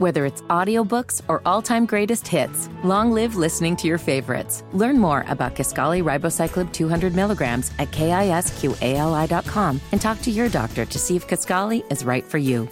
Whether 0.00 0.24
it's 0.24 0.40
audiobooks 0.48 1.20
or 1.28 1.42
all-time 1.44 1.84
greatest 1.84 2.26
hits, 2.26 2.70
long 2.82 3.12
live 3.12 3.36
listening 3.36 3.76
to 3.76 3.86
your 3.86 3.98
favorites. 3.98 4.64
Learn 4.72 4.98
more 4.98 5.26
about 5.28 5.54
Kisqali 5.54 6.02
Ribociclib 6.02 6.72
200 6.72 7.14
milligrams 7.14 7.70
at 7.78 7.90
kisqali.com 7.90 9.80
and 9.92 10.00
talk 10.00 10.22
to 10.22 10.30
your 10.30 10.48
doctor 10.48 10.86
to 10.86 10.98
see 10.98 11.16
if 11.16 11.28
Kisqali 11.28 11.84
is 11.92 12.02
right 12.02 12.24
for 12.24 12.38
you. 12.38 12.66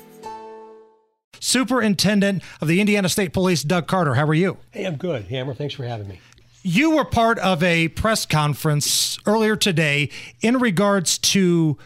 Superintendent 1.38 2.42
of 2.62 2.68
the 2.68 2.80
Indiana 2.80 3.10
State 3.10 3.34
Police, 3.34 3.62
Doug 3.62 3.86
Carter. 3.86 4.14
How 4.14 4.24
are 4.24 4.32
you? 4.32 4.56
Hey, 4.70 4.86
I'm 4.86 4.96
good. 4.96 5.24
Hammer, 5.24 5.52
thanks 5.52 5.74
for 5.74 5.84
having 5.84 6.08
me. 6.08 6.20
You 6.62 6.96
were 6.96 7.04
part 7.04 7.38
of 7.40 7.62
a 7.62 7.88
press 7.88 8.24
conference 8.24 9.18
earlier 9.26 9.54
today 9.54 10.08
in 10.40 10.60
regards 10.60 11.18
to 11.18 11.76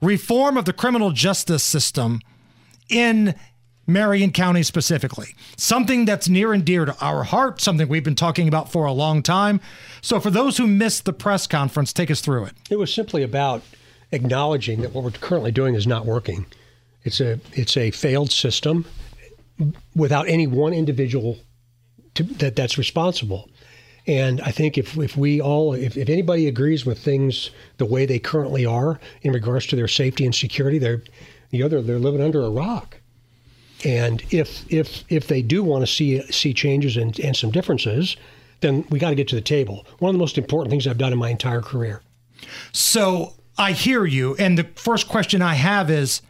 reform 0.00 0.56
of 0.56 0.64
the 0.64 0.72
criminal 0.72 1.10
justice 1.10 1.64
system 1.64 2.20
in 2.88 3.34
Marion 3.86 4.32
County 4.32 4.62
specifically. 4.62 5.34
Something 5.56 6.04
that's 6.04 6.28
near 6.28 6.52
and 6.52 6.64
dear 6.64 6.84
to 6.84 6.96
our 7.00 7.24
heart, 7.24 7.60
something 7.60 7.88
we've 7.88 8.04
been 8.04 8.14
talking 8.14 8.48
about 8.48 8.70
for 8.70 8.84
a 8.84 8.92
long 8.92 9.22
time. 9.22 9.60
So, 10.00 10.20
for 10.20 10.30
those 10.30 10.56
who 10.56 10.66
missed 10.66 11.04
the 11.04 11.12
press 11.12 11.46
conference, 11.46 11.92
take 11.92 12.10
us 12.10 12.20
through 12.20 12.46
it. 12.46 12.52
It 12.70 12.78
was 12.78 12.92
simply 12.92 13.22
about 13.22 13.62
acknowledging 14.12 14.82
that 14.82 14.92
what 14.92 15.04
we're 15.04 15.10
currently 15.10 15.52
doing 15.52 15.74
is 15.74 15.86
not 15.86 16.06
working. 16.06 16.46
It's 17.04 17.20
a 17.20 17.38
it's 17.52 17.76
a 17.76 17.90
failed 17.90 18.32
system 18.32 18.86
without 19.94 20.28
any 20.28 20.46
one 20.46 20.72
individual 20.72 21.38
to, 22.14 22.22
that 22.24 22.56
that's 22.56 22.76
responsible. 22.76 23.48
And 24.06 24.40
I 24.42 24.52
think 24.52 24.78
if, 24.78 24.96
if 24.96 25.16
we 25.16 25.40
all, 25.40 25.72
if, 25.72 25.96
if 25.96 26.08
anybody 26.08 26.46
agrees 26.46 26.86
with 26.86 26.98
things 26.98 27.50
the 27.78 27.84
way 27.84 28.06
they 28.06 28.18
currently 28.18 28.64
are 28.64 29.00
in 29.22 29.32
regards 29.32 29.66
to 29.66 29.76
their 29.76 29.88
safety 29.88 30.24
and 30.24 30.34
security, 30.34 30.78
they're, 30.78 31.02
you 31.50 31.60
know, 31.60 31.68
they're, 31.68 31.82
they're 31.82 31.98
living 31.98 32.20
under 32.20 32.42
a 32.42 32.50
rock. 32.50 33.00
And 33.84 34.22
if 34.30 34.64
if 34.72 35.04
if 35.08 35.28
they 35.28 35.42
do 35.42 35.62
want 35.62 35.82
to 35.82 35.86
see 35.86 36.20
see 36.32 36.54
changes 36.54 36.96
and, 36.96 37.18
and 37.20 37.36
some 37.36 37.50
differences, 37.50 38.16
then 38.60 38.84
we 38.90 38.98
got 38.98 39.10
to 39.10 39.16
get 39.16 39.28
to 39.28 39.34
the 39.34 39.40
table. 39.40 39.86
One 39.98 40.10
of 40.10 40.14
the 40.14 40.18
most 40.18 40.38
important 40.38 40.70
things 40.70 40.86
I've 40.86 40.98
done 40.98 41.12
in 41.12 41.18
my 41.18 41.30
entire 41.30 41.60
career. 41.60 42.02
So 42.72 43.34
I 43.58 43.72
hear 43.72 44.04
you, 44.04 44.34
and 44.36 44.58
the 44.58 44.68
first 44.76 45.08
question 45.08 45.42
I 45.42 45.54
have 45.54 45.90
is, 45.90 46.22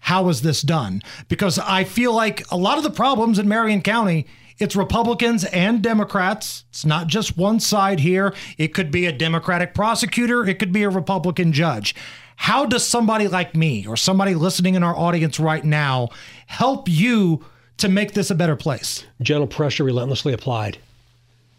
how 0.00 0.28
is 0.28 0.42
this 0.42 0.62
done? 0.62 1.02
Because 1.28 1.58
I 1.58 1.84
feel 1.84 2.12
like 2.12 2.50
a 2.50 2.56
lot 2.56 2.78
of 2.78 2.84
the 2.84 2.90
problems 2.90 3.38
in 3.38 3.48
Marion 3.48 3.80
County, 3.80 4.26
it's 4.58 4.76
Republicans 4.76 5.44
and 5.44 5.82
Democrats. 5.82 6.64
It's 6.70 6.84
not 6.84 7.06
just 7.06 7.36
one 7.36 7.58
side 7.58 8.00
here. 8.00 8.34
It 8.56 8.68
could 8.74 8.90
be 8.90 9.06
a 9.06 9.12
Democratic 9.12 9.74
prosecutor, 9.74 10.46
it 10.46 10.58
could 10.58 10.72
be 10.72 10.82
a 10.82 10.90
Republican 10.90 11.52
judge. 11.52 11.94
How 12.36 12.66
does 12.66 12.86
somebody 12.86 13.28
like 13.28 13.54
me 13.54 13.86
or 13.86 13.96
somebody 13.96 14.34
listening 14.34 14.74
in 14.74 14.82
our 14.82 14.96
audience 14.96 15.40
right 15.40 15.64
now 15.64 16.10
help 16.46 16.88
you 16.88 17.44
to 17.78 17.88
make 17.88 18.12
this 18.12 18.30
a 18.30 18.34
better 18.34 18.56
place? 18.56 19.04
Gentle 19.20 19.46
pressure 19.46 19.84
relentlessly 19.84 20.32
applied 20.32 20.78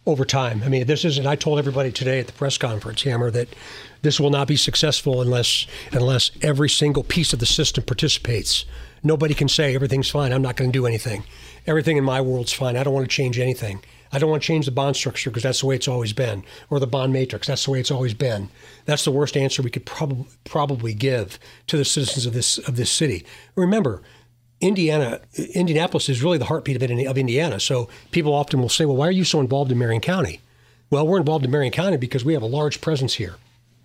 over 0.05 0.25
time. 0.25 0.61
I 0.63 0.69
mean, 0.69 0.85
this 0.85 1.05
isn't. 1.05 1.25
I 1.25 1.35
told 1.35 1.57
everybody 1.57 1.91
today 1.91 2.19
at 2.19 2.27
the 2.27 2.33
press 2.33 2.57
conference, 2.57 3.03
Hammer, 3.03 3.31
that 3.31 3.49
this 4.01 4.19
will 4.19 4.29
not 4.29 4.47
be 4.47 4.55
successful 4.55 5.21
unless 5.21 5.65
unless 5.91 6.31
every 6.41 6.69
single 6.69 7.03
piece 7.03 7.33
of 7.33 7.39
the 7.39 7.45
system 7.45 7.83
participates. 7.83 8.65
Nobody 9.03 9.33
can 9.33 9.47
say 9.47 9.75
everything's 9.75 10.09
fine. 10.09 10.31
I'm 10.31 10.41
not 10.41 10.55
going 10.55 10.71
to 10.71 10.77
do 10.77 10.85
anything. 10.85 11.23
Everything 11.67 11.97
in 11.97 12.03
my 12.03 12.21
world's 12.21 12.53
fine. 12.53 12.77
I 12.77 12.83
don't 12.83 12.93
want 12.93 13.09
to 13.09 13.15
change 13.15 13.39
anything. 13.39 13.81
I 14.15 14.17
don't 14.17 14.29
want 14.29 14.43
to 14.43 14.47
change 14.47 14.65
the 14.65 14.71
bond 14.71 14.95
structure 14.95 15.29
because 15.29 15.43
that's 15.43 15.59
the 15.59 15.65
way 15.65 15.75
it's 15.75 15.89
always 15.89 16.13
been, 16.13 16.45
or 16.69 16.79
the 16.79 16.87
bond 16.87 17.11
matrix. 17.11 17.47
That's 17.47 17.65
the 17.65 17.71
way 17.71 17.81
it's 17.81 17.91
always 17.91 18.13
been. 18.13 18.49
That's 18.85 19.03
the 19.03 19.11
worst 19.11 19.35
answer 19.35 19.61
we 19.61 19.69
could 19.69 19.85
probably 19.85 20.25
probably 20.45 20.93
give 20.93 21.37
to 21.67 21.75
the 21.75 21.83
citizens 21.83 22.25
of 22.25 22.31
this 22.31 22.57
of 22.59 22.77
this 22.77 22.89
city. 22.89 23.25
Remember, 23.55 24.01
Indiana, 24.61 25.19
Indianapolis 25.53 26.07
is 26.07 26.23
really 26.23 26.37
the 26.37 26.45
heartbeat 26.45 26.81
of, 26.81 27.07
of 27.07 27.17
Indiana. 27.17 27.59
So 27.59 27.89
people 28.11 28.33
often 28.33 28.61
will 28.61 28.69
say, 28.69 28.85
"Well, 28.85 28.95
why 28.95 29.09
are 29.09 29.11
you 29.11 29.25
so 29.25 29.41
involved 29.41 29.69
in 29.69 29.77
Marion 29.77 29.99
County?" 29.99 30.39
Well, 30.89 31.05
we're 31.05 31.19
involved 31.19 31.43
in 31.43 31.51
Marion 31.51 31.73
County 31.73 31.97
because 31.97 32.23
we 32.23 32.31
have 32.35 32.41
a 32.41 32.47
large 32.47 32.79
presence 32.79 33.15
here, 33.15 33.35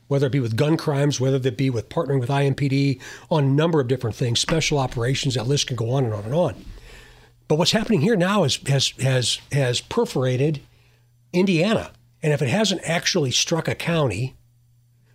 whether 0.06 0.28
it 0.28 0.32
be 0.32 0.38
with 0.38 0.54
gun 0.54 0.76
crimes, 0.76 1.18
whether 1.18 1.36
it 1.44 1.56
be 1.56 1.70
with 1.70 1.88
partnering 1.88 2.20
with 2.20 2.28
IMPD 2.28 3.00
on 3.32 3.42
a 3.42 3.48
number 3.48 3.80
of 3.80 3.88
different 3.88 4.14
things, 4.14 4.38
special 4.38 4.78
operations. 4.78 5.34
That 5.34 5.48
list 5.48 5.66
can 5.66 5.74
go 5.74 5.90
on 5.90 6.04
and 6.04 6.14
on 6.14 6.22
and 6.22 6.34
on. 6.34 6.64
But 7.50 7.56
what's 7.56 7.72
happening 7.72 8.00
here 8.00 8.14
now 8.14 8.44
is, 8.44 8.58
has 8.68 8.90
has 9.00 9.40
has 9.50 9.80
perforated 9.80 10.60
Indiana, 11.32 11.90
and 12.22 12.32
if 12.32 12.40
it 12.40 12.48
hasn't 12.48 12.80
actually 12.84 13.32
struck 13.32 13.66
a 13.66 13.74
county, 13.74 14.36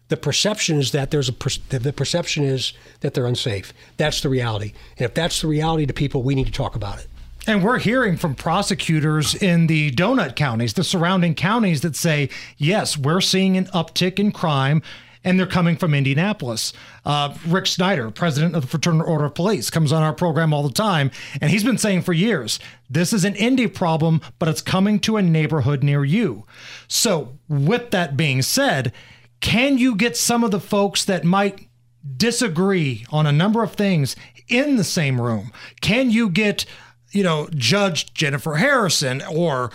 the 0.09 0.17
perception 0.17 0.77
is 0.77 0.91
that 0.91 1.11
there's 1.11 1.29
a 1.29 1.35
the 1.69 1.93
perception 1.93 2.43
is 2.43 2.73
that 2.99 3.13
they're 3.13 3.25
unsafe. 3.25 3.71
That's 3.95 4.19
the 4.19 4.27
reality, 4.27 4.73
and 4.97 5.05
if 5.05 5.13
that's 5.13 5.39
the 5.39 5.47
reality 5.47 5.85
to 5.85 5.93
people, 5.93 6.23
we 6.23 6.35
need 6.35 6.47
to 6.47 6.51
talk 6.51 6.75
about 6.75 6.99
it. 6.99 7.07
And 7.47 7.63
we're 7.63 7.79
hearing 7.79 8.17
from 8.17 8.35
prosecutors 8.35 9.33
in 9.33 9.67
the 9.67 9.91
donut 9.91 10.35
counties, 10.35 10.73
the 10.73 10.83
surrounding 10.83 11.35
counties, 11.35 11.83
that 11.83 11.95
say, 11.95 12.27
yes, 12.57 12.97
we're 12.97 13.21
seeing 13.21 13.55
an 13.55 13.67
uptick 13.67 14.19
in 14.19 14.33
crime 14.33 14.81
and 15.25 15.39
they're 15.39 15.47
coming 15.47 15.75
from 15.75 15.93
Indianapolis. 15.93 16.71
Uh, 17.03 17.35
Rick 17.47 17.65
Snyder, 17.65 18.11
president 18.11 18.55
of 18.55 18.61
the 18.61 18.67
Fraternal 18.67 19.05
Order 19.05 19.25
of 19.25 19.35
Police, 19.35 19.69
comes 19.69 19.91
on 19.91 20.03
our 20.03 20.13
program 20.13 20.53
all 20.53 20.63
the 20.63 20.71
time, 20.71 21.11
and 21.41 21.51
he's 21.51 21.63
been 21.63 21.79
saying 21.79 22.03
for 22.03 22.13
years 22.13 22.59
this 22.89 23.11
is 23.11 23.25
an 23.25 23.35
Indy 23.35 23.67
problem, 23.67 24.21
but 24.39 24.47
it's 24.47 24.61
coming 24.61 24.99
to 24.99 25.17
a 25.17 25.21
neighborhood 25.21 25.83
near 25.83 26.05
you. 26.05 26.45
So, 26.87 27.37
with 27.49 27.89
that 27.91 28.15
being 28.15 28.43
said, 28.43 28.93
can 29.41 29.77
you 29.77 29.95
get 29.95 30.15
some 30.15 30.43
of 30.43 30.51
the 30.51 30.59
folks 30.59 31.03
that 31.05 31.25
might 31.25 31.67
disagree 32.15 33.05
on 33.09 33.25
a 33.25 33.31
number 33.31 33.63
of 33.63 33.73
things 33.73 34.15
in 34.47 34.75
the 34.75 34.83
same 34.83 35.19
room? 35.19 35.51
Can 35.81 36.11
you 36.11 36.29
get, 36.29 36.65
you 37.11 37.23
know, 37.23 37.49
Judge 37.55 38.13
Jennifer 38.13 38.55
Harrison 38.55 39.23
or 39.23 39.71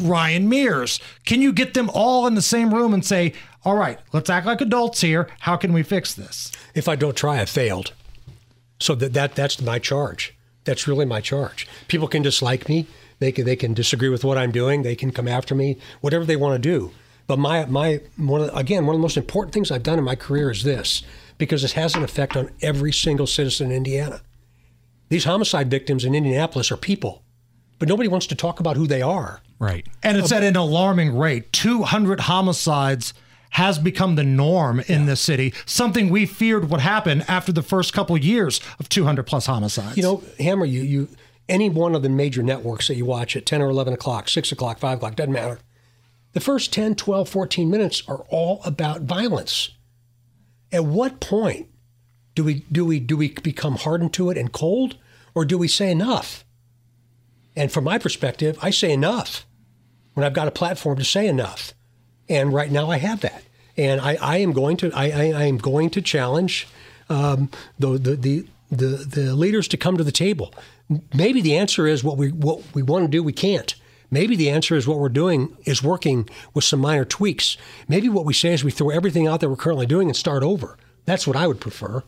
Ryan 0.00 0.48
Mears? 0.48 1.00
Can 1.24 1.42
you 1.42 1.52
get 1.52 1.74
them 1.74 1.90
all 1.92 2.26
in 2.26 2.34
the 2.34 2.42
same 2.42 2.72
room 2.72 2.94
and 2.94 3.04
say, 3.04 3.34
all 3.64 3.76
right, 3.76 3.98
let's 4.12 4.30
act 4.30 4.46
like 4.46 4.60
adults 4.60 5.00
here. 5.00 5.28
How 5.40 5.56
can 5.56 5.72
we 5.72 5.82
fix 5.82 6.14
this? 6.14 6.50
If 6.74 6.88
I 6.88 6.96
don't 6.96 7.16
try, 7.16 7.40
I 7.40 7.44
failed. 7.44 7.92
So 8.80 8.94
that, 8.96 9.12
that 9.12 9.34
that's 9.36 9.60
my 9.60 9.78
charge. 9.78 10.34
That's 10.64 10.88
really 10.88 11.04
my 11.04 11.20
charge. 11.20 11.68
People 11.88 12.08
can 12.08 12.22
dislike 12.22 12.68
me. 12.68 12.86
They 13.20 13.30
can 13.30 13.44
they 13.44 13.56
can 13.56 13.74
disagree 13.74 14.08
with 14.08 14.24
what 14.24 14.38
I'm 14.38 14.50
doing. 14.50 14.82
They 14.82 14.96
can 14.96 15.12
come 15.12 15.28
after 15.28 15.54
me. 15.54 15.78
Whatever 16.00 16.24
they 16.24 16.36
want 16.36 16.60
to 16.60 16.68
do. 16.68 16.90
But 17.28 17.38
my 17.38 17.64
my 17.66 18.00
one 18.16 18.40
of, 18.40 18.56
again 18.56 18.84
one 18.86 18.96
of 18.96 18.98
the 18.98 19.02
most 19.02 19.16
important 19.16 19.54
things 19.54 19.70
I've 19.70 19.84
done 19.84 19.98
in 19.98 20.04
my 20.04 20.16
career 20.16 20.50
is 20.50 20.64
this 20.64 21.02
because 21.38 21.62
it 21.62 21.72
has 21.72 21.94
an 21.94 22.02
effect 22.02 22.36
on 22.36 22.50
every 22.60 22.92
single 22.92 23.28
citizen 23.28 23.70
in 23.70 23.76
Indiana. 23.76 24.22
These 25.08 25.24
homicide 25.24 25.70
victims 25.70 26.04
in 26.04 26.14
Indianapolis 26.14 26.72
are 26.72 26.76
people, 26.76 27.22
but 27.78 27.88
nobody 27.88 28.08
wants 28.08 28.26
to 28.28 28.34
talk 28.34 28.58
about 28.58 28.76
who 28.76 28.86
they 28.86 29.02
are. 29.02 29.40
Right. 29.62 29.86
And 30.02 30.16
it's 30.16 30.32
at 30.32 30.42
an 30.42 30.56
alarming 30.56 31.16
rate. 31.16 31.52
200 31.52 32.20
homicides 32.20 33.14
has 33.50 33.78
become 33.78 34.16
the 34.16 34.24
norm 34.24 34.80
in 34.80 35.00
yeah. 35.00 35.06
this 35.06 35.20
city, 35.20 35.54
something 35.66 36.08
we 36.10 36.26
feared 36.26 36.68
would 36.68 36.80
happen 36.80 37.22
after 37.28 37.52
the 37.52 37.62
first 37.62 37.92
couple 37.92 38.16
of 38.16 38.24
years 38.24 38.60
of 38.80 38.88
200 38.88 39.22
plus 39.22 39.46
homicides. 39.46 39.96
You 39.96 40.02
know, 40.02 40.24
Hammer, 40.40 40.64
you, 40.64 40.82
you 40.82 41.08
any 41.48 41.68
one 41.68 41.94
of 41.94 42.02
the 42.02 42.08
major 42.08 42.42
networks 42.42 42.88
that 42.88 42.96
you 42.96 43.04
watch 43.04 43.36
at 43.36 43.46
10 43.46 43.62
or 43.62 43.70
11 43.70 43.92
o'clock, 43.92 44.28
6 44.28 44.50
o'clock, 44.50 44.80
5 44.80 44.96
o'clock, 44.96 45.14
doesn't 45.14 45.32
matter. 45.32 45.60
The 46.32 46.40
first 46.40 46.72
10, 46.72 46.96
12, 46.96 47.28
14 47.28 47.70
minutes 47.70 48.02
are 48.08 48.24
all 48.30 48.62
about 48.64 49.02
violence. 49.02 49.70
At 50.72 50.86
what 50.86 51.20
point 51.20 51.68
do 52.34 52.42
we 52.42 52.64
do 52.72 52.84
we 52.84 52.98
do 52.98 53.16
we 53.16 53.28
become 53.28 53.76
hardened 53.76 54.12
to 54.14 54.30
it 54.30 54.38
and 54.38 54.50
cold, 54.50 54.96
or 55.36 55.44
do 55.44 55.56
we 55.56 55.68
say 55.68 55.88
enough? 55.88 56.44
And 57.54 57.70
from 57.70 57.84
my 57.84 57.98
perspective, 57.98 58.58
I 58.60 58.70
say 58.70 58.90
enough 58.90 59.46
when 60.14 60.24
I've 60.24 60.34
got 60.34 60.48
a 60.48 60.52
platform 60.52 60.98
to 60.98 61.04
say 61.04 61.26
enough. 61.26 61.74
And 62.28 62.52
right 62.52 62.70
now 62.70 62.90
I 62.90 62.98
have 62.98 63.20
that. 63.20 63.42
And 63.76 64.00
I, 64.00 64.16
I 64.20 64.36
am 64.38 64.52
going 64.52 64.76
to 64.78 64.92
I, 64.92 65.04
I, 65.04 65.22
I 65.32 65.44
am 65.44 65.58
going 65.58 65.90
to 65.90 66.02
challenge 66.02 66.68
um, 67.08 67.50
the, 67.78 67.98
the, 67.98 68.16
the 68.16 68.46
the 68.70 68.86
the 68.86 69.34
leaders 69.34 69.68
to 69.68 69.76
come 69.76 69.96
to 69.96 70.04
the 70.04 70.12
table. 70.12 70.54
Maybe 71.14 71.40
the 71.40 71.56
answer 71.56 71.86
is 71.86 72.02
what 72.02 72.16
we 72.16 72.30
what 72.30 72.62
we 72.74 72.82
want 72.82 73.04
to 73.04 73.08
do 73.08 73.22
we 73.22 73.32
can't. 73.32 73.74
Maybe 74.10 74.36
the 74.36 74.50
answer 74.50 74.76
is 74.76 74.86
what 74.86 74.98
we're 74.98 75.08
doing 75.08 75.56
is 75.64 75.82
working 75.82 76.28
with 76.52 76.64
some 76.64 76.80
minor 76.80 77.06
tweaks. 77.06 77.56
Maybe 77.88 78.10
what 78.10 78.26
we 78.26 78.34
say 78.34 78.52
is 78.52 78.62
we 78.62 78.70
throw 78.70 78.90
everything 78.90 79.26
out 79.26 79.40
that 79.40 79.48
we're 79.48 79.56
currently 79.56 79.86
doing 79.86 80.08
and 80.08 80.16
start 80.16 80.42
over. 80.42 80.76
That's 81.06 81.26
what 81.26 81.36
I 81.36 81.46
would 81.46 81.60
prefer. 81.60 82.02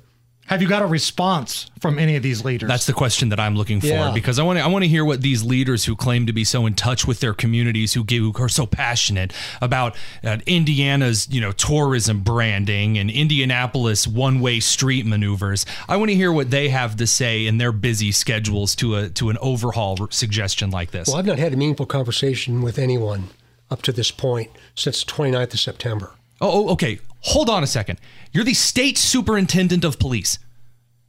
Have 0.46 0.61
you 0.61 0.69
got 0.69 0.82
a 0.82 0.87
response 0.87 1.70
from 1.81 1.99
any 1.99 2.17
of 2.17 2.23
these 2.23 2.44
leaders? 2.44 2.69
That's 2.69 2.85
the 2.85 2.93
question 2.93 3.31
that 3.31 3.41
I'm 3.41 3.56
looking 3.56 3.81
for 3.81 3.87
yeah. 3.87 4.12
because 4.12 4.38
I 4.38 4.43
want 4.43 4.58
to 4.58 4.64
I 4.64 4.69
want 4.69 4.85
to 4.85 4.88
hear 4.88 5.05
what 5.05 5.23
these 5.23 5.43
leaders 5.43 5.87
who 5.87 5.96
claim 5.96 6.26
to 6.26 6.32
be 6.35 6.44
so 6.44 6.67
in 6.67 6.75
touch 6.75 7.06
with 7.06 7.20
their 7.20 7.32
communities, 7.32 7.94
who, 7.94 8.05
give, 8.05 8.23
who 8.23 8.43
are 8.43 8.49
so 8.49 8.67
passionate 8.67 9.32
about 9.62 9.96
uh, 10.23 10.38
Indiana's 10.46 11.29
you 11.31 11.41
know 11.41 11.52
tourism 11.52 12.20
branding 12.20 12.99
and 12.99 13.11
Indianapolis 13.11 14.06
one 14.06 14.41
way 14.41 14.61
street 14.61 15.06
maneuvers. 15.06 15.64
I 15.88 15.96
want 15.96 16.11
to 16.11 16.14
hear 16.14 16.32
what 16.32 16.50
they 16.50 16.69
have 16.69 16.96
to 16.96 17.06
say 17.06 17.46
in 17.46 17.56
their 17.56 17.73
busy 17.73 18.12
schedules 18.12 18.75
to 18.76 18.96
a 18.96 19.08
to 19.11 19.31
an 19.31 19.38
overhaul 19.41 20.08
suggestion 20.11 20.70
like 20.70 20.91
this. 20.91 21.08
Well, 21.08 21.17
I've 21.17 21.26
not 21.26 21.38
had 21.38 21.55
a 21.55 21.56
meaningful 21.56 21.87
conversation 21.87 22.61
with 22.61 22.79
anyone 22.79 23.31
up 23.70 23.81
to 23.82 23.93
this 23.93 24.11
point 24.11 24.50
since 24.75 25.02
the 25.02 25.11
29th 25.11 25.55
of 25.55 25.61
September. 25.61 26.12
Oh, 26.41 26.69
oh, 26.69 26.73
okay. 26.73 26.99
Hold 27.29 27.49
on 27.49 27.62
a 27.62 27.67
second. 27.67 27.99
You're 28.32 28.44
the 28.44 28.55
state 28.55 28.99
superintendent 28.99 29.85
of 29.85 29.99
police. 29.99 30.38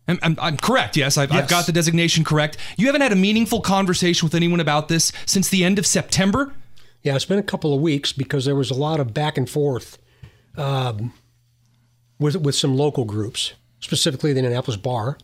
I'm, 0.07 0.19
I'm, 0.21 0.37
I'm 0.39 0.57
correct. 0.57 0.95
Yes, 0.95 1.17
I've, 1.17 1.31
Yes. 1.31 1.43
I've 1.43 1.49
got 1.49 1.65
the 1.65 1.71
designation 1.71 2.23
correct. 2.23 2.57
You 2.77 2.85
haven't 2.85 3.01
had 3.01 3.11
a 3.11 3.15
meaningful 3.17 3.59
conversation 3.61 4.25
with 4.25 4.35
anyone 4.35 4.59
about 4.59 4.87
this 4.87 5.11
since 5.25 5.49
the 5.49 5.63
end 5.65 5.79
of 5.79 5.85
September. 5.85 6.53
Yeah, 7.01 7.15
it's 7.15 7.25
been 7.25 7.39
a 7.39 7.43
couple 7.43 7.73
of 7.73 7.81
weeks 7.81 8.11
because 8.11 8.45
there 8.45 8.55
was 8.55 8.71
a 8.71 8.75
lot 8.75 8.99
of 8.99 9.13
back 9.13 9.37
and 9.37 9.49
forth 9.49 9.97
um, 10.57 11.13
with 12.19 12.35
with 12.37 12.55
some 12.55 12.75
local 12.75 13.03
groups, 13.05 13.53
specifically 13.79 14.31
the 14.33 14.39
Indianapolis 14.39 14.77
Bar, 14.77 15.17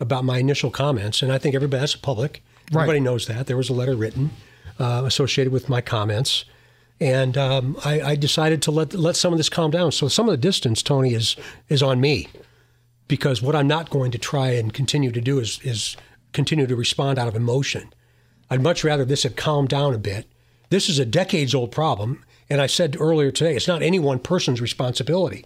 about 0.00 0.24
my 0.24 0.38
initial 0.38 0.70
comments, 0.70 1.22
and 1.22 1.32
I 1.32 1.38
think 1.38 1.54
everybody 1.54 1.80
that's 1.80 1.94
public. 1.96 2.42
Right. 2.72 2.82
Everybody 2.82 3.00
knows 3.00 3.26
that 3.26 3.46
there 3.46 3.56
was 3.56 3.68
a 3.70 3.72
letter 3.72 3.94
written 3.94 4.30
uh, 4.78 5.02
associated 5.04 5.52
with 5.52 5.68
my 5.68 5.80
comments, 5.80 6.44
and 7.00 7.36
um, 7.36 7.76
I, 7.84 8.00
I 8.00 8.16
decided 8.16 8.62
to 8.62 8.70
let 8.70 8.94
let 8.94 9.16
some 9.16 9.32
of 9.32 9.38
this 9.38 9.48
calm 9.48 9.70
down. 9.70 9.92
So 9.92 10.08
some 10.08 10.28
of 10.28 10.32
the 10.32 10.38
distance, 10.38 10.82
Tony, 10.82 11.14
is 11.14 11.36
is 11.68 11.82
on 11.82 12.00
me 12.00 12.28
because 13.08 13.42
what 13.42 13.56
I'm 13.56 13.66
not 13.66 13.90
going 13.90 14.10
to 14.12 14.18
try 14.18 14.50
and 14.50 14.72
continue 14.72 15.12
to 15.12 15.20
do 15.20 15.38
is 15.38 15.60
is 15.62 15.96
continue 16.32 16.66
to 16.66 16.76
respond 16.76 17.18
out 17.18 17.28
of 17.28 17.36
emotion. 17.36 17.92
I'd 18.50 18.62
much 18.62 18.84
rather 18.84 19.04
this 19.04 19.22
had 19.22 19.36
calmed 19.36 19.68
down 19.68 19.94
a 19.94 19.98
bit. 19.98 20.26
This 20.70 20.88
is 20.88 20.98
a 20.98 21.06
decades 21.06 21.54
old 21.54 21.70
problem, 21.70 22.24
and 22.50 22.60
I 22.60 22.66
said 22.66 22.96
earlier 22.98 23.30
today, 23.30 23.54
it's 23.54 23.68
not 23.68 23.82
any 23.82 23.98
one 23.98 24.18
person's 24.18 24.60
responsibility, 24.60 25.44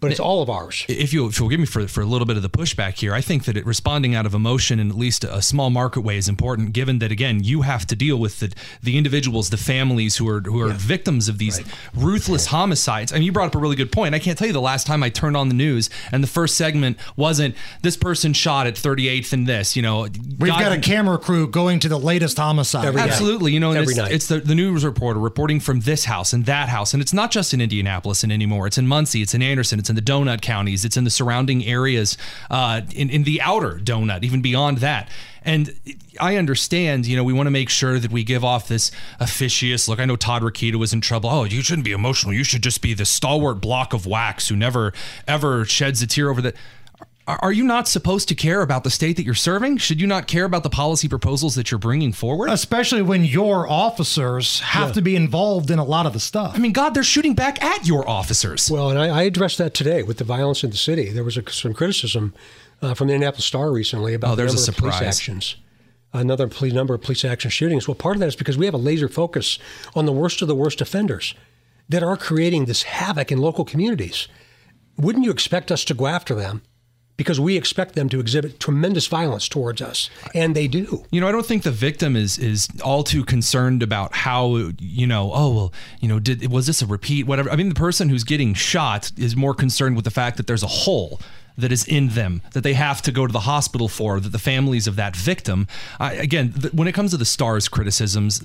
but 0.00 0.10
it's 0.10 0.20
all 0.20 0.42
of 0.42 0.50
ours. 0.50 0.84
if 0.88 1.12
you 1.12 1.26
if 1.28 1.38
you'll 1.38 1.48
give 1.48 1.60
me 1.60 1.66
for 1.66 1.86
for 1.86 2.00
a 2.00 2.06
little 2.06 2.26
bit 2.26 2.36
of 2.36 2.42
the 2.42 2.50
pushback 2.50 2.98
here, 2.98 3.14
I 3.14 3.20
think 3.20 3.44
that 3.44 3.56
it, 3.56 3.66
responding 3.66 4.14
out 4.14 4.26
of 4.26 4.34
emotion 4.34 4.80
in 4.80 4.90
at 4.90 4.96
least 4.96 5.24
a 5.24 5.42
small 5.42 5.70
market 5.70 6.00
way 6.00 6.16
is 6.16 6.28
important. 6.28 6.72
Given 6.72 6.98
that 7.00 7.12
again, 7.12 7.42
you 7.44 7.62
have 7.62 7.86
to 7.88 7.96
deal 7.96 8.16
with 8.16 8.40
the 8.40 8.52
the 8.82 8.96
individuals, 8.96 9.50
the 9.50 9.56
families 9.56 10.16
who 10.16 10.28
are 10.28 10.40
who 10.40 10.60
are 10.60 10.70
victims 10.70 11.28
of 11.28 11.38
these 11.38 11.60
ruthless 11.94 12.46
homicides. 12.46 13.12
I 13.12 13.16
mean, 13.16 13.24
you 13.24 13.32
brought 13.32 13.48
up 13.48 13.54
a 13.54 13.58
really 13.58 13.76
good 13.76 13.92
point. 13.92 14.14
I 14.14 14.18
can't 14.18 14.38
tell 14.38 14.46
you 14.46 14.52
the 14.52 14.60
last 14.60 14.86
time 14.86 15.02
I 15.02 15.10
turned 15.10 15.36
on 15.36 15.48
the 15.48 15.54
news 15.54 15.90
and 16.12 16.22
the 16.22 16.28
first 16.28 16.56
segment 16.56 16.96
wasn't 17.16 17.54
this 17.82 17.96
person 17.96 18.32
shot 18.32 18.66
at 18.66 18.74
38th 18.74 19.32
and 19.32 19.46
this. 19.46 19.76
You 19.76 19.82
know, 19.82 20.02
We've 20.02 20.50
God- 20.50 20.60
got 20.60 20.72
a 20.72 20.80
camera 20.80 21.18
crew 21.18 21.46
going 21.48 21.80
to 21.80 21.88
the 21.88 21.98
latest 21.98 22.38
homicide. 22.38 22.86
Every 22.86 23.02
day. 23.02 23.08
Absolutely, 23.08 23.52
you 23.52 23.60
know, 23.60 23.70
and 23.70 23.78
Every 23.78 23.92
it's, 23.92 23.98
night. 23.98 24.12
it's 24.12 24.26
the, 24.28 24.40
the 24.40 24.54
news 24.54 24.84
reporter 24.84 25.20
reporting 25.20 25.60
from 25.60 25.80
this 25.80 26.04
house 26.06 26.32
and 26.32 26.46
that 26.46 26.68
house, 26.68 26.94
and 26.94 27.02
it's 27.02 27.12
not 27.12 27.30
just 27.30 27.52
in 27.52 27.60
Indianapolis 27.60 28.22
and 28.22 28.32
anymore. 28.32 28.66
It's 28.66 28.78
in 28.78 28.86
Muncie, 28.86 29.22
it's 29.22 29.34
in 29.34 29.42
Anderson, 29.42 29.78
it's 29.78 29.89
in 29.90 29.96
the 29.96 30.02
donut 30.02 30.40
counties, 30.40 30.84
it's 30.84 30.96
in 30.96 31.04
the 31.04 31.10
surrounding 31.10 31.64
areas, 31.66 32.16
uh, 32.50 32.80
in 32.94 33.10
in 33.10 33.24
the 33.24 33.40
outer 33.42 33.78
donut, 33.78 34.24
even 34.24 34.40
beyond 34.40 34.78
that. 34.78 35.10
And 35.42 35.74
I 36.20 36.36
understand, 36.36 37.06
you 37.06 37.16
know, 37.16 37.24
we 37.24 37.32
want 37.32 37.46
to 37.46 37.50
make 37.50 37.70
sure 37.70 37.98
that 37.98 38.10
we 38.10 38.24
give 38.24 38.44
off 38.44 38.68
this 38.68 38.90
officious 39.18 39.88
look. 39.88 39.98
I 39.98 40.04
know 40.04 40.16
Todd 40.16 40.42
Rokita 40.42 40.74
was 40.74 40.92
in 40.92 41.00
trouble. 41.00 41.30
Oh, 41.30 41.44
you 41.44 41.62
shouldn't 41.62 41.84
be 41.84 41.92
emotional. 41.92 42.34
You 42.34 42.44
should 42.44 42.62
just 42.62 42.82
be 42.82 42.94
the 42.94 43.06
stalwart 43.06 43.60
block 43.60 43.92
of 43.92 44.06
wax 44.06 44.48
who 44.48 44.56
never 44.56 44.92
ever 45.26 45.64
sheds 45.64 46.02
a 46.02 46.06
tear 46.06 46.30
over 46.30 46.42
that. 46.42 46.56
Are 47.30 47.50
are 47.50 47.52
you 47.52 47.64
not 47.64 47.86
supposed 47.88 48.28
to 48.28 48.34
care 48.34 48.60
about 48.60 48.82
the 48.84 48.90
state 48.90 49.16
that 49.16 49.24
you're 49.24 49.34
serving? 49.34 49.76
Should 49.76 50.00
you 50.00 50.06
not 50.06 50.26
care 50.26 50.44
about 50.44 50.62
the 50.62 50.70
policy 50.70 51.08
proposals 51.08 51.54
that 51.54 51.70
you're 51.70 51.78
bringing 51.78 52.12
forward? 52.12 52.50
Especially 52.50 53.02
when 53.02 53.24
your 53.24 53.68
officers 53.68 54.60
have 54.60 54.92
to 54.94 55.02
be 55.02 55.14
involved 55.14 55.70
in 55.70 55.78
a 55.78 55.84
lot 55.84 56.06
of 56.06 56.12
the 56.12 56.20
stuff. 56.20 56.52
I 56.54 56.58
mean, 56.58 56.72
God, 56.72 56.94
they're 56.94 57.04
shooting 57.04 57.34
back 57.34 57.62
at 57.62 57.86
your 57.86 58.08
officers. 58.08 58.70
Well, 58.70 58.90
and 58.90 58.98
I, 58.98 59.08
I 59.08 59.22
addressed 59.22 59.58
that 59.58 59.74
today 59.74 60.02
with 60.02 60.18
the 60.18 60.24
violence 60.24 60.64
in 60.64 60.70
the 60.70 60.76
city. 60.76 61.10
There 61.10 61.22
was 61.22 61.36
a, 61.36 61.50
some 61.50 61.74
criticism 61.74 62.34
uh, 62.82 62.94
from 62.94 63.08
the 63.08 63.14
Indianapolis 63.14 63.44
Star 63.44 63.70
recently 63.70 64.14
about 64.14 64.32
Oh, 64.32 64.34
there's 64.36 64.52
the 64.52 64.58
a 64.58 64.74
number 64.74 64.88
of 64.88 64.94
police 64.94 65.08
actions. 65.08 65.56
Another 66.12 66.48
police, 66.48 66.72
number 66.72 66.94
of 66.94 67.02
police 67.02 67.24
action 67.24 67.50
shootings. 67.50 67.86
Well, 67.86 67.94
part 67.94 68.16
of 68.16 68.20
that 68.20 68.26
is 68.26 68.36
because 68.36 68.58
we 68.58 68.64
have 68.66 68.74
a 68.74 68.78
laser 68.78 69.08
focus 69.08 69.58
on 69.94 70.06
the 70.06 70.12
worst 70.12 70.42
of 70.42 70.48
the 70.48 70.56
worst 70.56 70.80
offenders 70.80 71.34
that 71.88 72.02
are 72.02 72.16
creating 72.16 72.64
this 72.64 72.82
havoc 72.82 73.30
in 73.30 73.38
local 73.38 73.64
communities. 73.64 74.26
Wouldn't 74.96 75.24
you 75.24 75.30
expect 75.30 75.70
us 75.70 75.84
to 75.84 75.94
go 75.94 76.06
after 76.06 76.34
them? 76.34 76.62
Because 77.20 77.38
we 77.38 77.54
expect 77.54 77.96
them 77.96 78.08
to 78.08 78.18
exhibit 78.18 78.58
tremendous 78.58 79.06
violence 79.06 79.46
towards 79.46 79.82
us, 79.82 80.08
and 80.34 80.56
they 80.56 80.66
do. 80.66 81.04
You 81.10 81.20
know, 81.20 81.28
I 81.28 81.32
don't 81.32 81.44
think 81.44 81.64
the 81.64 81.70
victim 81.70 82.16
is 82.16 82.38
is 82.38 82.66
all 82.82 83.04
too 83.04 83.26
concerned 83.26 83.82
about 83.82 84.14
how 84.14 84.70
you 84.78 85.06
know. 85.06 85.30
Oh 85.34 85.54
well, 85.54 85.72
you 86.00 86.08
know, 86.08 86.18
did 86.18 86.50
was 86.50 86.66
this 86.66 86.80
a 86.80 86.86
repeat? 86.86 87.26
Whatever. 87.26 87.50
I 87.50 87.56
mean, 87.56 87.68
the 87.68 87.74
person 87.74 88.08
who's 88.08 88.24
getting 88.24 88.54
shot 88.54 89.12
is 89.18 89.36
more 89.36 89.52
concerned 89.52 89.96
with 89.96 90.06
the 90.06 90.10
fact 90.10 90.38
that 90.38 90.46
there's 90.46 90.62
a 90.62 90.66
hole 90.66 91.20
that 91.60 91.72
is 91.72 91.86
in 91.86 92.08
them 92.08 92.42
that 92.52 92.62
they 92.62 92.74
have 92.74 93.00
to 93.02 93.12
go 93.12 93.26
to 93.26 93.32
the 93.32 93.40
hospital 93.40 93.88
for. 93.88 94.20
That 94.20 94.30
the 94.30 94.38
families 94.38 94.86
of 94.86 94.96
that 94.96 95.16
victim. 95.16 95.66
I, 95.98 96.14
again, 96.14 96.52
th- 96.52 96.74
when 96.74 96.88
it 96.88 96.92
comes 96.92 97.12
to 97.12 97.16
the 97.16 97.24
stars 97.24 97.68
criticisms, 97.68 98.42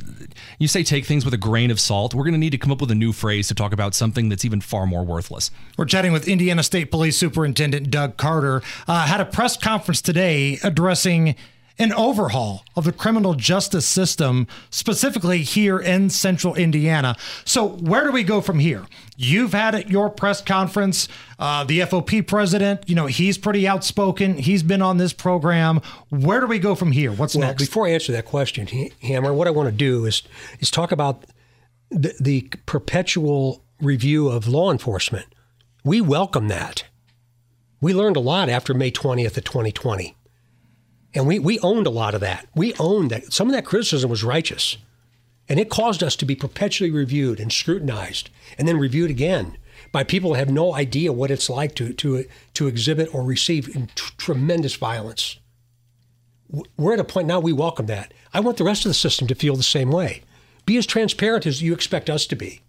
you 0.60 0.68
say 0.68 0.84
take 0.84 1.06
things 1.06 1.26
with 1.26 1.34
a 1.34 1.38
grain 1.38 1.72
of 1.72 1.80
salt. 1.80 2.14
We're 2.14 2.24
going 2.24 2.34
to 2.34 2.40
need 2.40 2.52
to 2.52 2.58
come 2.58 2.72
up 2.72 2.82
with 2.82 2.92
a 2.92 2.96
new 2.96 3.14
phrase 3.14 3.48
to 3.48 3.56
talk 3.56 3.74
about 3.74 3.96
something 3.96 4.30
that's 4.30 4.46
even 4.46 4.62
far 4.62 4.86
more 4.86 5.04
worthless. 5.04 5.52
We're 5.78 5.86
chatting 5.86 6.12
with 6.12 6.28
Indiana 6.28 6.64
State 6.64 6.92
Police 6.92 7.18
Superintendent 7.18 7.90
Doug 7.90 8.18
Carter. 8.18 8.62
Uh, 8.88 9.06
had 9.06 9.22
a 9.22 9.26
press 9.26 9.58
conference 9.58 10.02
today 10.02 10.60
addressing 10.64 11.36
an 11.78 11.92
overhaul 11.94 12.64
of 12.76 12.86
the 12.86 12.92
criminal 12.92 13.34
justice 13.34 13.86
system, 13.86 14.48
specifically 14.70 15.42
here 15.42 15.78
in 15.80 16.10
central 16.10 16.56
Indiana. 16.56 17.16
So, 17.44 17.68
where 17.68 18.06
do 18.06 18.12
we 18.12 18.24
go 18.24 18.40
from 18.42 18.60
here? 18.60 18.86
You've 19.18 19.54
had 19.54 19.76
at 19.76 19.90
your 19.90 20.10
press 20.10 20.42
conference, 20.42 21.08
uh, 21.38 21.64
the 21.64 21.80
FOP 21.82 22.26
president, 22.26 22.88
you 22.88 22.96
know, 22.96 23.08
he's 23.08 23.38
pretty 23.38 23.68
outspoken. 23.68 24.38
He's 24.38 24.64
been 24.64 24.82
on 24.82 24.98
this 24.98 25.14
program. 25.14 25.82
Where 26.10 26.40
do 26.40 26.48
we 26.48 26.60
go 26.60 26.76
from 26.76 26.92
here? 26.92 27.12
What's 27.12 27.36
Well, 27.36 27.48
next? 27.48 27.64
before 27.64 27.88
I 27.88 27.92
answer 27.92 28.12
that 28.14 28.26
question, 28.26 28.68
Hammer, 29.02 29.34
what 29.34 29.48
I 29.48 29.52
want 29.52 29.68
to 29.70 29.76
do 29.76 30.06
is 30.06 30.24
is 30.60 30.72
talk 30.72 30.92
about 30.92 31.26
the, 31.90 32.14
the 32.20 32.50
perpetual 32.66 33.64
review 33.82 34.30
of 34.30 34.48
law 34.48 34.72
enforcement. 34.72 35.26
We 35.84 36.02
welcome 36.02 36.48
that. 36.48 36.86
We 37.82 37.94
learned 37.94 38.16
a 38.18 38.22
lot 38.22 38.50
after 38.50 38.74
May 38.74 38.92
20th 38.92 39.38
of 39.38 39.44
2020. 39.44 40.16
And 41.16 41.26
we, 41.26 41.40
we 41.40 41.60
owned 41.60 41.88
a 41.88 41.92
lot 41.92 42.14
of 42.14 42.22
that. 42.22 42.48
We 42.54 42.74
owned 42.76 43.10
that. 43.12 43.34
Some 43.34 43.48
of 43.48 43.56
that 43.56 43.66
criticism 43.66 44.10
was 44.10 44.24
righteous. 44.24 44.78
And 45.50 45.60
it 45.60 45.70
caused 45.70 46.04
us 46.04 46.16
to 46.18 46.26
be 46.26 46.36
perpetually 46.36 46.92
reviewed 46.92 47.40
and 47.40 47.52
scrutinized 47.52 48.30
and 48.58 48.68
then 48.68 48.78
reviewed 48.78 49.10
again 49.10 49.58
by 49.92 50.04
people 50.04 50.32
who 50.32 50.40
have 50.40 50.50
no 50.50 50.74
idea 50.74 51.14
what 51.14 51.32
it's 51.32 51.50
like 51.50 51.74
to, 51.76 51.94
to, 51.94 52.26
to 52.54 52.68
exhibit 52.68 53.14
or 53.16 53.24
receive 53.24 53.90
tr- 53.96 54.14
tremendous 54.18 54.76
violence 54.76 55.40
we're 56.78 56.94
at 56.94 57.00
a 57.00 57.04
point 57.04 57.28
now 57.28 57.40
we 57.40 57.54
welcome 57.54 57.88
that. 57.88 58.14
I 58.34 58.40
want 58.40 58.58
the 58.58 58.64
rest 58.64 58.86
of 58.86 58.90
the 58.90 58.96
system 58.96 59.28
to 59.28 59.36
feel 59.36 59.56
the 59.56 59.64
same 59.64 59.92
way. 59.92 60.24
Be 60.66 60.78
as 60.78 60.86
transparent 60.86 61.46
as 61.46 61.62
you 61.62 61.74
expect 61.74 62.10
us 62.10 62.26
to 62.28 62.36
be. 62.36 62.62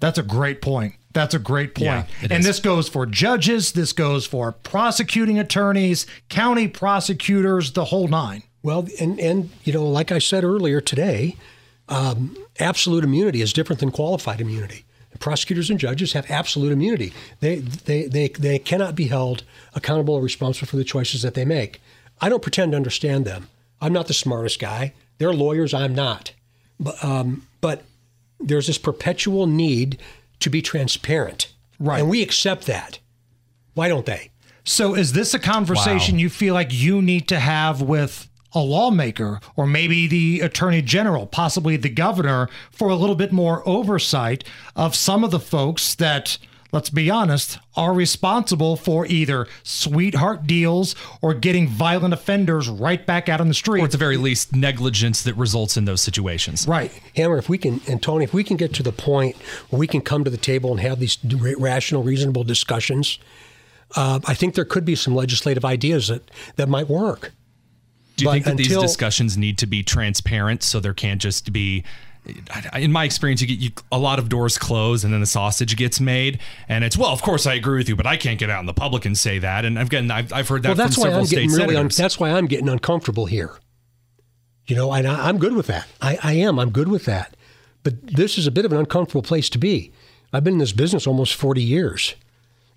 That's 0.00 0.18
a 0.18 0.22
great 0.22 0.60
point. 0.60 0.94
That's 1.14 1.32
a 1.32 1.38
great 1.38 1.74
point. 1.74 1.84
Yeah, 1.86 2.06
and 2.22 2.40
is. 2.40 2.44
this 2.44 2.60
goes 2.60 2.88
for 2.88 3.06
judges, 3.06 3.72
this 3.72 3.92
goes 3.92 4.26
for 4.26 4.52
prosecuting 4.52 5.38
attorneys, 5.38 6.06
county 6.28 6.68
prosecutors, 6.68 7.72
the 7.72 7.86
whole 7.86 8.08
nine. 8.08 8.42
Well, 8.62 8.86
and 9.00 9.18
and 9.20 9.50
you 9.62 9.72
know, 9.72 9.86
like 9.86 10.12
I 10.12 10.18
said 10.18 10.44
earlier 10.44 10.80
today, 10.80 11.36
um, 11.88 12.36
absolute 12.58 13.04
immunity 13.04 13.40
is 13.40 13.52
different 13.52 13.80
than 13.80 13.90
qualified 13.90 14.40
immunity. 14.40 14.84
Prosecutors 15.20 15.70
and 15.70 15.78
judges 15.78 16.12
have 16.12 16.28
absolute 16.28 16.72
immunity. 16.72 17.12
They, 17.40 17.56
they 17.60 18.06
they 18.06 18.28
they 18.28 18.58
cannot 18.58 18.96
be 18.96 19.06
held 19.06 19.44
accountable 19.74 20.14
or 20.14 20.22
responsible 20.22 20.66
for 20.66 20.76
the 20.76 20.84
choices 20.84 21.22
that 21.22 21.34
they 21.34 21.44
make. 21.44 21.80
I 22.20 22.28
don't 22.28 22.42
pretend 22.42 22.72
to 22.72 22.76
understand 22.76 23.24
them. 23.24 23.48
I'm 23.80 23.92
not 23.92 24.08
the 24.08 24.14
smartest 24.14 24.58
guy. 24.58 24.92
They're 25.18 25.32
lawyers. 25.32 25.72
I'm 25.72 25.94
not. 25.94 26.32
But 26.80 27.02
um, 27.04 27.46
but 27.60 27.84
there's 28.40 28.66
this 28.66 28.78
perpetual 28.78 29.46
need 29.46 29.98
to 30.44 30.50
be 30.50 30.62
transparent, 30.62 31.52
Right. 31.80 31.98
And 32.00 32.08
we 32.08 32.22
accept 32.22 32.66
that. 32.66 33.00
Why 33.74 33.88
don't 33.88 34.06
they? 34.06 34.30
So 34.62 34.94
is 34.94 35.12
this 35.12 35.34
a 35.34 35.38
conversation 35.38 36.14
Wow. 36.14 36.20
you 36.20 36.30
feel 36.30 36.54
like 36.54 36.72
you 36.72 37.02
need 37.02 37.26
to 37.28 37.40
have 37.40 37.82
with 37.82 38.28
a 38.52 38.60
lawmaker 38.60 39.40
or 39.56 39.66
maybe 39.66 40.06
the 40.06 40.40
attorney 40.40 40.80
general, 40.80 41.26
possibly 41.26 41.76
the 41.76 41.88
governor, 41.88 42.48
for 42.70 42.88
a 42.88 42.94
little 42.94 43.16
bit 43.16 43.32
more 43.32 43.68
oversight 43.68 44.44
of 44.76 44.94
some 44.94 45.24
of 45.24 45.32
the 45.32 45.40
folks 45.40 45.94
that, 45.96 46.38
let's 46.74 46.90
be 46.90 47.08
honest, 47.08 47.56
are 47.76 47.94
responsible 47.94 48.76
for 48.76 49.06
either 49.06 49.46
sweetheart 49.62 50.44
deals 50.44 50.96
or 51.22 51.32
getting 51.32 51.68
violent 51.68 52.12
offenders 52.12 52.68
right 52.68 53.06
back 53.06 53.28
out 53.28 53.40
on 53.40 53.46
the 53.46 53.54
street. 53.54 53.80
Or 53.80 53.84
at 53.84 53.92
the 53.92 53.96
very 53.96 54.16
least, 54.16 54.54
negligence 54.54 55.22
that 55.22 55.34
results 55.34 55.76
in 55.76 55.84
those 55.84 56.02
situations. 56.02 56.66
right. 56.66 56.90
Hammer, 57.14 57.38
if 57.38 57.48
we 57.48 57.58
can, 57.58 57.80
and 57.86 58.02
Tony, 58.02 58.24
if 58.24 58.34
we 58.34 58.42
can 58.42 58.56
get 58.56 58.74
to 58.74 58.82
the 58.82 58.90
point 58.90 59.36
where 59.70 59.78
we 59.78 59.86
can 59.86 60.00
come 60.00 60.24
to 60.24 60.30
the 60.30 60.36
table 60.36 60.72
and 60.72 60.80
have 60.80 60.98
these 60.98 61.16
rational, 61.56 62.02
reasonable 62.02 62.42
discussions, 62.42 63.20
uh, 63.94 64.18
I 64.26 64.34
think 64.34 64.56
there 64.56 64.64
could 64.64 64.84
be 64.84 64.96
some 64.96 65.14
legislative 65.14 65.64
ideas 65.64 66.08
that, 66.08 66.28
that 66.56 66.68
might 66.68 66.88
work. 66.88 67.32
Do 68.16 68.24
you 68.24 68.28
But 68.28 68.32
think 68.32 68.44
that 68.46 68.56
these 68.56 68.76
discussions 68.76 69.36
need 69.36 69.58
to 69.58 69.66
be 69.66 69.84
transparent 69.84 70.64
so 70.64 70.80
there 70.80 70.94
can't 70.94 71.20
just 71.20 71.52
be 71.52 71.84
I- 71.84 71.88
in 72.74 72.92
my 72.92 73.04
experience, 73.04 73.40
you 73.40 73.46
get 73.46 73.58
you, 73.58 73.70
a 73.92 73.98
lot 73.98 74.18
of 74.18 74.28
doors 74.28 74.56
close 74.58 75.04
and 75.04 75.12
then 75.12 75.20
the 75.20 75.26
sausage 75.26 75.76
gets 75.76 76.00
made, 76.00 76.40
and 76.68 76.84
it's 76.84 76.96
well, 76.96 77.10
of 77.10 77.22
course 77.22 77.46
I 77.46 77.54
agree 77.54 77.78
with 77.78 77.88
you, 77.88 77.96
but 77.96 78.06
I 78.06 78.16
can't 78.16 78.38
get 78.38 78.50
out 78.50 78.60
in 78.60 78.66
the 78.66 78.74
public 78.74 79.04
and 79.04 79.16
say 79.16 79.38
that. 79.38 79.64
And 79.64 79.78
again, 79.78 80.10
I've, 80.10 80.32
I've 80.32 80.48
heard 80.48 80.62
that 80.62 80.70
well, 80.70 80.76
that's 80.76 80.94
from 80.94 81.10
why 81.10 81.18
I'm 81.18 81.26
state 81.26 81.36
getting 81.36 81.52
really. 81.52 81.76
Un- 81.76 81.90
that's 81.94 82.18
why 82.18 82.30
I'm 82.30 82.46
getting 82.46 82.68
uncomfortable 82.68 83.26
here. 83.26 83.52
You 84.66 84.76
know, 84.76 84.92
and 84.92 85.06
I, 85.06 85.28
I'm 85.28 85.38
good 85.38 85.54
with 85.54 85.66
that. 85.66 85.86
I, 86.00 86.18
I 86.22 86.32
am. 86.34 86.58
I'm 86.58 86.70
good 86.70 86.88
with 86.88 87.04
that. 87.04 87.36
But 87.82 88.06
this 88.06 88.38
is 88.38 88.46
a 88.46 88.50
bit 88.50 88.64
of 88.64 88.72
an 88.72 88.78
uncomfortable 88.78 89.22
place 89.22 89.50
to 89.50 89.58
be. 89.58 89.92
I've 90.32 90.42
been 90.42 90.54
in 90.54 90.58
this 90.58 90.72
business 90.72 91.06
almost 91.06 91.34
40 91.34 91.62
years, 91.62 92.14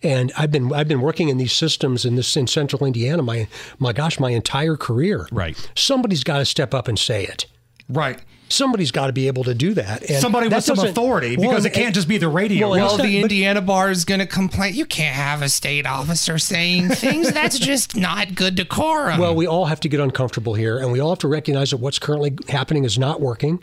And 0.03 0.31
I've 0.37 0.51
been 0.51 0.71
I've 0.73 0.87
been 0.87 1.01
working 1.01 1.29
in 1.29 1.37
these 1.37 1.53
systems 1.53 2.05
in 2.05 2.15
this 2.15 2.35
in 2.35 2.45
central 2.45 2.85
Indiana 2.85 3.23
my 3.23 3.47
my 3.79 3.93
gosh 3.93 4.19
my 4.19 4.31
entire 4.31 4.75
career. 4.75 5.27
Right. 5.31 5.71
Somebody's 5.75 6.23
got 6.23 6.37
to 6.39 6.45
step 6.45 6.73
up 6.73 6.87
and 6.87 6.99
say 6.99 7.23
it. 7.23 7.45
Right. 7.89 8.19
Somebody's 8.49 8.91
got 8.91 9.07
to 9.07 9.13
be 9.13 9.27
able 9.27 9.43
to 9.43 9.53
do 9.53 9.73
that. 9.73 10.09
And 10.09 10.21
Somebody 10.21 10.47
that 10.49 10.55
with 10.57 10.65
some 10.65 10.79
authority 10.79 11.35
because 11.35 11.47
Well, 11.47 11.65
it 11.65 11.73
can't 11.73 11.85
and- 11.87 11.95
just 11.95 12.07
be 12.07 12.17
the 12.17 12.29
radio. 12.29 12.69
Well, 12.69 12.77
Well, 12.79 12.87
Well, 12.87 12.97
the 12.97 13.03
but- 13.17 13.23
Indiana 13.23 13.61
bar 13.61 13.91
is 13.91 14.05
going 14.05 14.19
to 14.21 14.25
complain. 14.25 14.73
You 14.75 14.85
can't 14.85 15.15
have 15.15 15.41
a 15.41 15.49
state 15.49 15.85
officer 15.85 16.37
saying 16.37 16.89
things. 16.95 17.31
That's 17.33 17.59
just 17.59 17.95
not 17.97 18.35
good 18.35 18.55
decorum. 18.55 19.19
Well, 19.19 19.35
we 19.35 19.47
all 19.47 19.65
have 19.65 19.79
to 19.81 19.89
get 19.89 19.99
uncomfortable 19.99 20.53
here, 20.53 20.77
and 20.77 20.91
we 20.93 20.99
all 21.01 21.09
have 21.09 21.19
to 21.19 21.27
recognize 21.27 21.71
that 21.71 21.77
what's 21.77 21.99
currently 21.99 22.37
happening 22.47 22.85
is 22.85 22.97
not 22.97 23.19
working. 23.19 23.61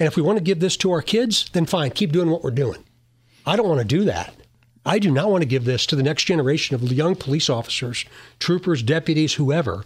And 0.00 0.06
if 0.08 0.16
we 0.16 0.22
want 0.22 0.38
to 0.38 0.44
give 0.44 0.58
this 0.60 0.76
to 0.78 0.90
our 0.90 1.02
kids, 1.02 1.48
then 1.52 1.64
fine, 1.66 1.90
keep 1.92 2.10
doing 2.12 2.30
what 2.30 2.42
we're 2.42 2.50
doing. 2.50 2.82
I 3.46 3.56
don't 3.56 3.68
want 3.68 3.80
to 3.80 3.84
do 3.86 4.04
that. 4.04 4.34
I 4.84 4.98
do 4.98 5.10
not 5.10 5.30
want 5.30 5.42
to 5.42 5.48
give 5.48 5.64
this 5.64 5.86
to 5.86 5.96
the 5.96 6.02
next 6.02 6.24
generation 6.24 6.74
of 6.74 6.82
young 6.92 7.14
police 7.14 7.48
officers, 7.50 8.04
troopers, 8.40 8.82
deputies, 8.82 9.34
whoever, 9.34 9.84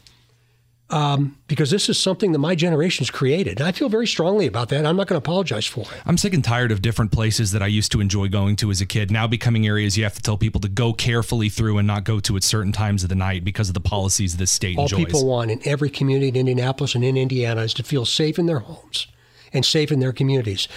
um, 0.92 1.38
because 1.48 1.70
this 1.70 1.88
is 1.88 1.98
something 1.98 2.32
that 2.32 2.38
my 2.38 2.54
generation's 2.54 3.10
created. 3.10 3.58
And 3.58 3.66
I 3.66 3.72
feel 3.72 3.88
very 3.88 4.06
strongly 4.06 4.46
about 4.46 4.68
that. 4.68 4.84
I'm 4.84 4.94
not 4.94 5.08
going 5.08 5.20
to 5.20 5.24
apologize 5.24 5.66
for 5.66 5.80
it. 5.80 6.02
I'm 6.04 6.18
sick 6.18 6.34
and 6.34 6.44
tired 6.44 6.70
of 6.70 6.82
different 6.82 7.10
places 7.12 7.52
that 7.52 7.62
I 7.62 7.66
used 7.66 7.90
to 7.92 8.00
enjoy 8.00 8.28
going 8.28 8.56
to 8.56 8.70
as 8.70 8.82
a 8.82 8.86
kid 8.86 9.10
now 9.10 9.26
becoming 9.26 9.66
areas 9.66 9.96
you 9.96 10.04
have 10.04 10.14
to 10.14 10.22
tell 10.22 10.36
people 10.36 10.60
to 10.60 10.68
go 10.68 10.92
carefully 10.92 11.48
through 11.48 11.78
and 11.78 11.86
not 11.86 12.04
go 12.04 12.20
to 12.20 12.36
at 12.36 12.44
certain 12.44 12.72
times 12.72 13.02
of 13.02 13.08
the 13.08 13.14
night 13.14 13.42
because 13.42 13.68
of 13.68 13.74
the 13.74 13.80
policies 13.80 14.36
this 14.36 14.52
state 14.52 14.76
All 14.76 14.84
enjoys. 14.84 15.06
people 15.06 15.26
want 15.26 15.50
in 15.50 15.60
every 15.64 15.88
community 15.88 16.28
in 16.28 16.36
Indianapolis 16.36 16.94
and 16.94 17.02
in 17.02 17.16
Indiana 17.16 17.62
is 17.62 17.72
to 17.74 17.82
feel 17.82 18.04
safe 18.04 18.38
in 18.38 18.44
their 18.46 18.60
homes 18.60 19.06
and 19.52 19.64
safe 19.64 19.90
in 19.90 20.00
their 20.00 20.12
communities. 20.12 20.68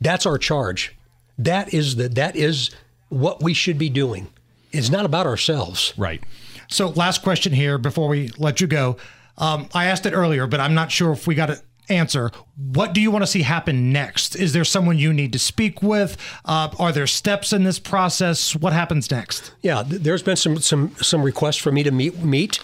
That's 0.00 0.24
our 0.24 0.38
charge. 0.38 0.96
That 1.38 1.74
is 1.74 1.96
the 1.96 2.08
that 2.08 2.34
is 2.34 2.70
what 3.10 3.42
we 3.42 3.52
should 3.52 3.76
be 3.76 3.90
doing. 3.90 4.28
It's 4.72 4.90
not 4.90 5.04
about 5.04 5.26
ourselves. 5.26 5.92
right. 5.96 6.22
So, 6.68 6.90
last 6.90 7.22
question 7.22 7.52
here 7.52 7.78
before 7.78 8.06
we 8.06 8.30
let 8.38 8.60
you 8.60 8.68
go. 8.68 8.96
Um, 9.40 9.68
I 9.74 9.86
asked 9.86 10.06
it 10.06 10.12
earlier, 10.12 10.46
but 10.46 10.60
I'm 10.60 10.74
not 10.74 10.92
sure 10.92 11.10
if 11.12 11.26
we 11.26 11.34
got 11.34 11.50
an 11.50 11.58
answer. 11.88 12.30
What 12.56 12.92
do 12.92 13.00
you 13.00 13.10
want 13.10 13.22
to 13.22 13.26
see 13.26 13.42
happen 13.42 13.92
next? 13.92 14.36
Is 14.36 14.52
there 14.52 14.64
someone 14.64 14.98
you 14.98 15.12
need 15.12 15.32
to 15.32 15.38
speak 15.38 15.82
with? 15.82 16.16
Uh, 16.44 16.68
are 16.78 16.92
there 16.92 17.06
steps 17.06 17.52
in 17.52 17.64
this 17.64 17.78
process? 17.78 18.54
What 18.54 18.72
happens 18.72 19.10
next? 19.10 19.52
Yeah, 19.62 19.82
th- 19.82 20.02
there's 20.02 20.22
been 20.22 20.36
some 20.36 20.58
some 20.58 20.94
some 20.96 21.22
requests 21.22 21.56
for 21.56 21.72
me 21.72 21.82
to 21.82 21.90
meet 21.90 22.18
meet 22.18 22.60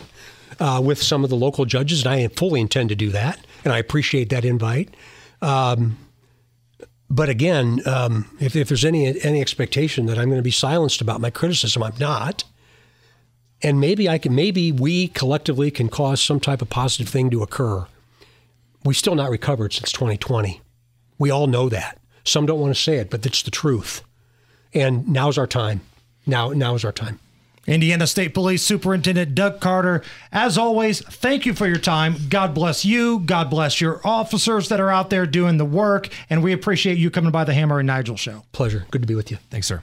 uh, 0.60 0.80
with 0.84 1.02
some 1.02 1.24
of 1.24 1.30
the 1.30 1.36
local 1.36 1.64
judges, 1.64 2.04
and 2.04 2.12
I 2.12 2.28
fully 2.28 2.60
intend 2.60 2.90
to 2.90 2.94
do 2.94 3.10
that, 3.10 3.44
and 3.64 3.72
I 3.72 3.78
appreciate 3.78 4.28
that 4.30 4.44
invite. 4.44 4.94
Um, 5.42 5.98
but 7.08 7.28
again, 7.28 7.80
um, 7.86 8.36
if, 8.40 8.56
if 8.56 8.68
there's 8.68 8.84
any 8.84 9.20
any 9.22 9.40
expectation 9.40 10.06
that 10.06 10.18
I'm 10.18 10.26
going 10.28 10.38
to 10.38 10.42
be 10.42 10.50
silenced 10.50 11.00
about 11.00 11.20
my 11.20 11.30
criticism, 11.30 11.82
I'm 11.82 11.94
not. 11.98 12.44
And 13.62 13.80
maybe 13.80 14.08
I 14.08 14.18
can, 14.18 14.34
maybe 14.34 14.70
we 14.70 15.08
collectively 15.08 15.70
can 15.70 15.88
cause 15.88 16.20
some 16.20 16.40
type 16.40 16.62
of 16.62 16.70
positive 16.70 17.08
thing 17.08 17.30
to 17.30 17.42
occur. 17.42 17.86
We've 18.84 18.96
still 18.96 19.14
not 19.14 19.30
recovered 19.30 19.72
since 19.72 19.90
2020. 19.92 20.60
We 21.18 21.30
all 21.30 21.46
know 21.46 21.68
that. 21.68 21.98
Some 22.24 22.46
don't 22.46 22.60
want 22.60 22.74
to 22.74 22.80
say 22.80 22.96
it, 22.96 23.10
but 23.10 23.24
it's 23.24 23.42
the 23.42 23.50
truth. 23.50 24.02
And 24.74 25.08
now's 25.08 25.38
our 25.38 25.46
time. 25.46 25.80
Now, 26.26 26.50
now 26.50 26.74
is 26.74 26.84
our 26.84 26.92
time. 26.92 27.18
Indiana 27.66 28.06
State 28.06 28.32
Police 28.32 28.62
Superintendent 28.62 29.34
Doug 29.34 29.60
Carter, 29.60 30.02
as 30.30 30.56
always, 30.56 31.00
thank 31.00 31.46
you 31.46 31.52
for 31.54 31.66
your 31.66 31.78
time. 31.78 32.16
God 32.28 32.54
bless 32.54 32.84
you. 32.84 33.20
God 33.20 33.50
bless 33.50 33.80
your 33.80 34.00
officers 34.04 34.68
that 34.68 34.80
are 34.80 34.90
out 34.90 35.10
there 35.10 35.26
doing 35.26 35.56
the 35.56 35.64
work. 35.64 36.08
And 36.30 36.42
we 36.42 36.52
appreciate 36.52 36.98
you 36.98 37.10
coming 37.10 37.32
by 37.32 37.44
the 37.44 37.54
Hammer 37.54 37.80
and 37.80 37.86
Nigel 37.86 38.16
show. 38.16 38.44
Pleasure. 38.52 38.86
Good 38.90 39.02
to 39.02 39.08
be 39.08 39.16
with 39.16 39.30
you. 39.30 39.38
Thanks, 39.50 39.66
sir. 39.66 39.82